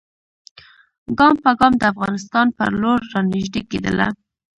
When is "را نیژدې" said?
3.11-3.61